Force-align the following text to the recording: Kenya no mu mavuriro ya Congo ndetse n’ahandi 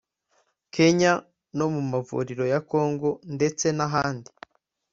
Kenya 0.73 1.13
no 1.57 1.65
mu 1.73 1.81
mavuriro 1.91 2.43
ya 2.53 2.59
Congo 2.71 3.09
ndetse 3.35 3.65
n’ahandi 3.77 4.29